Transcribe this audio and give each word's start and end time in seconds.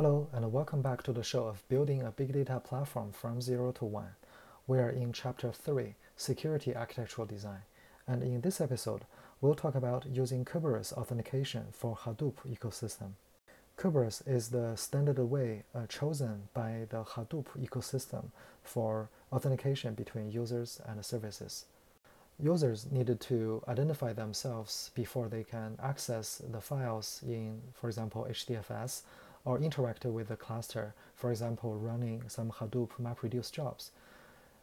Hello, 0.00 0.28
and 0.32 0.52
welcome 0.52 0.80
back 0.80 1.02
to 1.02 1.12
the 1.12 1.24
show 1.24 1.48
of 1.48 1.68
Building 1.68 2.04
a 2.04 2.12
Big 2.12 2.32
Data 2.32 2.60
Platform 2.60 3.10
from 3.10 3.40
Zero 3.40 3.72
to 3.72 3.84
One. 3.84 4.10
We 4.68 4.78
are 4.78 4.90
in 4.90 5.12
Chapter 5.12 5.50
3 5.50 5.96
Security 6.16 6.72
Architectural 6.72 7.26
Design, 7.26 7.62
and 8.06 8.22
in 8.22 8.42
this 8.42 8.60
episode, 8.60 9.06
we'll 9.40 9.56
talk 9.56 9.74
about 9.74 10.06
using 10.06 10.44
Kerberos 10.44 10.92
authentication 10.92 11.64
for 11.72 11.96
Hadoop 11.96 12.34
ecosystem. 12.48 13.14
Kerberos 13.76 14.22
is 14.24 14.50
the 14.50 14.76
standard 14.76 15.18
way 15.18 15.64
uh, 15.74 15.86
chosen 15.88 16.42
by 16.54 16.86
the 16.90 17.02
Hadoop 17.02 17.46
ecosystem 17.58 18.26
for 18.62 19.08
authentication 19.32 19.94
between 19.94 20.30
users 20.30 20.80
and 20.86 21.04
services. 21.04 21.64
Users 22.40 22.86
needed 22.92 23.20
to 23.22 23.64
identify 23.66 24.12
themselves 24.12 24.92
before 24.94 25.28
they 25.28 25.42
can 25.42 25.76
access 25.82 26.40
the 26.52 26.60
files 26.60 27.20
in, 27.26 27.60
for 27.74 27.88
example, 27.88 28.28
HDFS 28.30 29.02
or 29.48 29.58
interact 29.58 30.04
with 30.04 30.28
the 30.28 30.36
cluster, 30.36 30.94
for 31.14 31.30
example, 31.30 31.74
running 31.74 32.22
some 32.28 32.50
Hadoop 32.50 32.90
MapReduce 33.00 33.50
jobs. 33.50 33.92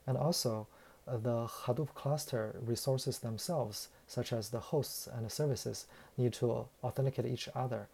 And 0.05 0.16
also, 0.16 0.67
uh, 1.07 1.17
the 1.17 1.48
Hadoop 1.48 1.95
cluster 1.95 2.55
resources 2.63 3.17
themselves, 3.17 3.90
such 4.05 4.31
as 4.31 4.49
the 4.49 4.59
hosts 4.59 5.07
and 5.07 5.31
services, 5.31 5.88
need 6.17 6.34
to 6.34 6.67
authenticate 6.84 7.26
each 7.26 7.49
other 7.55 7.88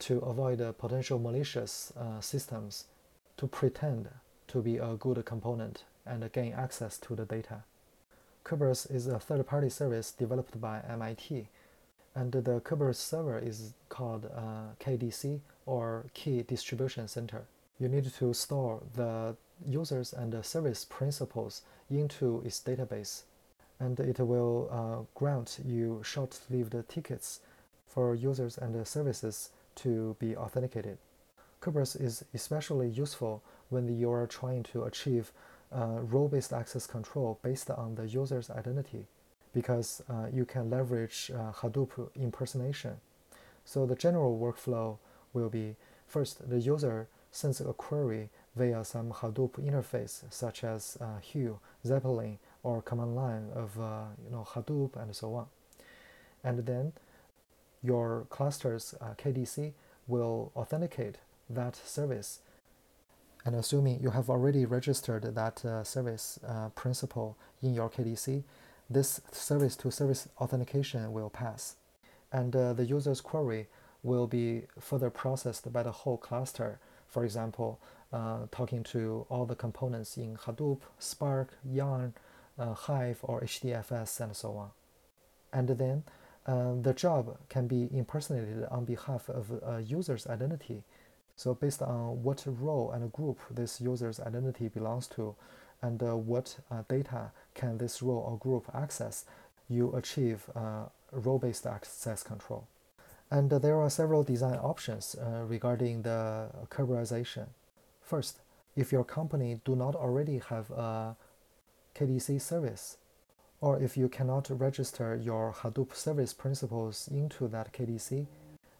to 0.00 0.18
avoid 0.18 0.60
uh, 0.60 0.72
potential 0.72 1.18
malicious 1.18 1.94
uh, 1.98 2.20
systems 2.20 2.84
to 3.38 3.46
pretend 3.46 4.10
to 4.48 4.60
be 4.60 4.76
a 4.76 4.96
good 4.98 5.24
component 5.24 5.84
and 6.04 6.30
gain 6.32 6.52
access 6.52 6.98
to 6.98 7.14
the 7.16 7.24
data. 7.24 7.64
Kerberos 8.44 8.90
is 8.94 9.06
a 9.06 9.18
third-party 9.18 9.70
service 9.70 10.12
developed 10.12 10.60
by 10.60 10.82
MIT, 10.86 11.48
and 12.16 12.32
the 12.32 12.60
Kerberos 12.60 12.96
server 12.96 13.38
is 13.38 13.74
called 13.90 14.24
uh, 14.34 14.72
KDC 14.80 15.40
or 15.66 16.06
Key 16.14 16.42
Distribution 16.42 17.06
Center. 17.08 17.42
You 17.78 17.88
need 17.88 18.10
to 18.10 18.32
store 18.32 18.80
the 18.94 19.36
users 19.68 20.14
and 20.14 20.32
the 20.32 20.42
service 20.42 20.86
principals 20.86 21.60
into 21.90 22.42
its 22.44 22.58
database, 22.60 23.22
and 23.78 24.00
it 24.00 24.18
will 24.18 24.68
uh, 24.72 25.04
grant 25.14 25.58
you 25.64 26.00
short-lived 26.02 26.74
tickets 26.88 27.40
for 27.86 28.14
users 28.14 28.56
and 28.56 28.86
services 28.86 29.50
to 29.74 30.16
be 30.18 30.34
authenticated. 30.34 30.96
Kerberos 31.60 32.00
is 32.00 32.24
especially 32.32 32.88
useful 32.88 33.42
when 33.68 33.94
you 33.94 34.10
are 34.10 34.26
trying 34.26 34.62
to 34.62 34.84
achieve 34.84 35.32
uh, 35.70 35.98
role-based 36.00 36.54
access 36.54 36.86
control 36.86 37.38
based 37.42 37.70
on 37.70 37.96
the 37.96 38.08
user's 38.08 38.48
identity 38.48 39.04
because 39.56 40.02
uh, 40.10 40.26
you 40.30 40.44
can 40.44 40.68
leverage 40.68 41.30
uh, 41.34 41.50
Hadoop 41.50 42.10
impersonation. 42.14 42.98
So 43.64 43.86
the 43.86 43.94
general 43.94 44.38
workflow 44.38 44.98
will 45.32 45.48
be 45.48 45.76
first 46.06 46.50
the 46.50 46.60
user 46.60 47.08
sends 47.32 47.62
a 47.62 47.72
query 47.72 48.28
via 48.54 48.84
some 48.84 49.12
Hadoop 49.12 49.52
interface 49.52 50.24
such 50.28 50.62
as 50.62 50.98
uh, 51.00 51.20
Hue, 51.22 51.58
Zeppelin, 51.86 52.38
or 52.62 52.82
command 52.82 53.16
line 53.16 53.46
of 53.54 53.80
uh, 53.80 54.08
you 54.22 54.30
know 54.30 54.46
Hadoop 54.46 54.94
and 54.94 55.16
so 55.16 55.34
on. 55.34 55.46
And 56.44 56.66
then 56.66 56.92
your 57.82 58.26
cluster's 58.28 58.94
uh, 59.00 59.14
KDC 59.16 59.72
will 60.06 60.52
authenticate 60.54 61.16
that 61.48 61.76
service 61.76 62.40
and 63.46 63.54
assuming 63.54 64.02
you 64.02 64.10
have 64.10 64.28
already 64.28 64.66
registered 64.66 65.22
that 65.22 65.64
uh, 65.64 65.84
service 65.84 66.38
uh, 66.46 66.68
principal 66.70 67.36
in 67.62 67.72
your 67.72 67.88
KDC, 67.88 68.42
this 68.88 69.20
service 69.32 69.76
to 69.76 69.90
service 69.90 70.28
authentication 70.38 71.12
will 71.12 71.30
pass. 71.30 71.76
And 72.32 72.54
uh, 72.54 72.72
the 72.72 72.84
user's 72.84 73.20
query 73.20 73.66
will 74.02 74.26
be 74.26 74.62
further 74.78 75.10
processed 75.10 75.72
by 75.72 75.82
the 75.82 75.92
whole 75.92 76.16
cluster. 76.16 76.78
For 77.08 77.24
example, 77.24 77.80
uh, 78.12 78.46
talking 78.50 78.82
to 78.84 79.26
all 79.28 79.46
the 79.46 79.54
components 79.54 80.16
in 80.16 80.36
Hadoop, 80.36 80.80
Spark, 80.98 81.54
Yarn, 81.64 82.14
uh, 82.58 82.74
Hive, 82.74 83.18
or 83.22 83.40
HDFS, 83.40 84.20
and 84.20 84.36
so 84.36 84.56
on. 84.56 84.70
And 85.52 85.68
then 85.68 86.04
uh, 86.46 86.74
the 86.80 86.94
job 86.94 87.36
can 87.48 87.66
be 87.66 87.88
impersonated 87.92 88.64
on 88.70 88.84
behalf 88.84 89.28
of 89.28 89.50
a 89.66 89.80
user's 89.80 90.26
identity 90.26 90.84
so 91.36 91.54
based 91.54 91.82
on 91.82 92.22
what 92.22 92.42
role 92.46 92.90
and 92.90 93.12
group 93.12 93.38
this 93.50 93.80
user's 93.80 94.18
identity 94.18 94.68
belongs 94.68 95.06
to, 95.08 95.34
and 95.82 96.02
uh, 96.02 96.16
what 96.16 96.58
uh, 96.70 96.82
data 96.88 97.30
can 97.54 97.78
this 97.78 98.02
role 98.02 98.24
or 98.28 98.38
group 98.38 98.70
access, 98.74 99.24
you 99.68 99.94
achieve 99.94 100.48
uh, 100.54 100.84
role-based 101.12 101.66
access 101.66 102.22
control. 102.22 102.66
And 103.30 103.50
there 103.50 103.80
are 103.80 103.90
several 103.90 104.22
design 104.22 104.54
options 104.54 105.16
regarding 105.48 106.02
the 106.02 106.46
Kerberization. 106.70 107.46
First, 108.00 108.38
if 108.76 108.92
your 108.92 109.02
company 109.02 109.60
do 109.64 109.74
not 109.74 109.96
already 109.96 110.38
have 110.48 110.70
a 110.70 111.16
KDC 111.96 112.40
service, 112.40 112.98
or 113.60 113.80
if 113.80 113.96
you 113.96 114.08
cannot 114.08 114.48
register 114.50 115.16
your 115.16 115.52
Hadoop 115.52 115.94
service 115.94 116.32
principals 116.32 117.08
into 117.10 117.48
that 117.48 117.72
KDC, 117.72 118.26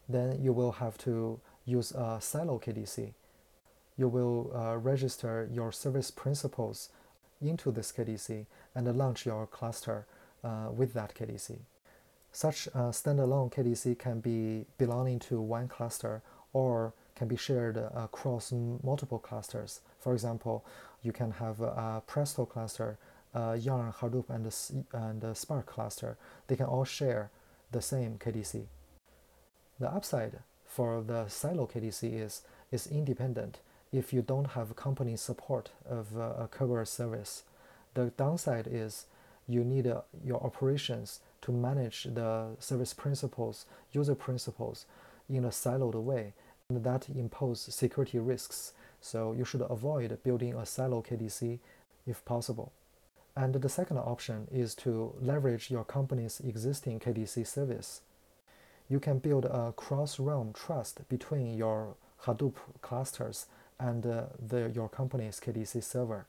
then 0.07 0.39
you 0.41 0.53
will 0.53 0.73
have 0.73 0.97
to 0.99 1.39
use 1.65 1.91
a 1.91 2.19
silo 2.21 2.59
KDC. 2.59 3.13
You 3.97 4.07
will 4.07 4.51
uh, 4.55 4.77
register 4.77 5.49
your 5.51 5.71
service 5.71 6.11
principals 6.11 6.89
into 7.41 7.71
this 7.71 7.91
KDC 7.91 8.45
and 8.75 8.97
launch 8.97 9.25
your 9.25 9.47
cluster 9.47 10.05
uh, 10.43 10.69
with 10.71 10.93
that 10.93 11.13
KDC. 11.15 11.57
Such 12.31 12.67
a 12.67 12.91
standalone 12.91 13.51
KDC 13.51 13.97
can 13.97 14.19
be 14.19 14.65
belonging 14.77 15.19
to 15.19 15.41
one 15.41 15.67
cluster 15.67 16.21
or 16.53 16.93
can 17.15 17.27
be 17.27 17.35
shared 17.35 17.77
across 17.77 18.51
multiple 18.83 19.17
clusters. 19.17 19.81
For 19.99 20.13
example, 20.13 20.63
you 21.01 21.11
can 21.11 21.31
have 21.31 21.59
a 21.61 22.03
Presto 22.05 22.45
cluster, 22.45 22.97
a 23.33 23.55
Yarn, 23.55 23.91
Hadoop, 23.91 24.29
and 24.29 24.45
a, 24.45 24.97
and 24.97 25.23
a 25.23 25.33
Spark 25.33 25.65
cluster. 25.65 26.17
They 26.45 26.55
can 26.55 26.67
all 26.67 26.85
share 26.85 27.31
the 27.71 27.81
same 27.81 28.19
KDC. 28.19 28.65
The 29.79 29.89
upside 29.89 30.39
for 30.65 31.01
the 31.01 31.27
silo 31.27 31.65
KDC 31.65 32.21
is, 32.21 32.41
is 32.71 32.87
independent 32.87 33.59
if 33.91 34.13
you 34.13 34.21
don't 34.21 34.51
have 34.51 34.75
company 34.75 35.15
support 35.15 35.71
of 35.89 36.17
uh, 36.17 36.43
a 36.43 36.47
Kerberos 36.47 36.87
service. 36.87 37.43
The 37.93 38.11
downside 38.17 38.67
is 38.69 39.05
you 39.47 39.63
need 39.63 39.87
uh, 39.87 40.01
your 40.23 40.43
operations 40.43 41.19
to 41.41 41.51
manage 41.51 42.03
the 42.03 42.47
service 42.59 42.93
principals, 42.93 43.65
user 43.91 44.15
principals 44.15 44.85
in 45.29 45.45
a 45.45 45.49
siloed 45.49 45.95
way, 45.95 46.33
and 46.69 46.83
that 46.83 47.07
impose 47.09 47.61
security 47.73 48.19
risks. 48.19 48.73
So 48.99 49.33
you 49.33 49.45
should 49.45 49.61
avoid 49.69 50.21
building 50.23 50.55
a 50.55 50.65
silo 50.65 51.01
KDC 51.01 51.59
if 52.05 52.25
possible. 52.25 52.71
And 53.35 53.53
the 53.53 53.69
second 53.69 53.99
option 53.99 54.47
is 54.51 54.73
to 54.75 55.13
leverage 55.21 55.69
your 55.69 55.83
company's 55.83 56.39
existing 56.39 56.99
KDC 56.99 57.45
service 57.45 58.01
you 58.89 58.99
can 58.99 59.19
build 59.19 59.45
a 59.45 59.73
cross-realm 59.75 60.53
trust 60.53 61.07
between 61.09 61.53
your 61.53 61.95
Hadoop 62.23 62.55
clusters 62.81 63.47
and 63.79 64.05
uh, 64.05 64.23
the, 64.45 64.71
your 64.73 64.89
company's 64.89 65.39
KDC 65.39 65.83
server 65.83 66.25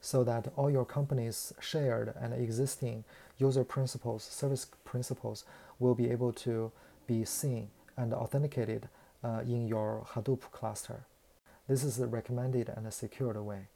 so 0.00 0.24
that 0.24 0.50
all 0.56 0.70
your 0.70 0.84
company's 0.84 1.52
shared 1.60 2.14
and 2.18 2.32
existing 2.32 3.04
user 3.38 3.64
principals, 3.64 4.24
service 4.24 4.66
principals 4.84 5.44
will 5.78 5.94
be 5.94 6.10
able 6.10 6.32
to 6.32 6.72
be 7.06 7.24
seen 7.24 7.68
and 7.96 8.14
authenticated 8.14 8.88
uh, 9.22 9.42
in 9.44 9.66
your 9.68 10.06
Hadoop 10.14 10.40
cluster. 10.52 11.04
This 11.68 11.84
is 11.84 11.96
the 11.96 12.06
recommended 12.06 12.70
and 12.74 12.86
a 12.86 12.90
secured 12.90 13.36
way. 13.36 13.66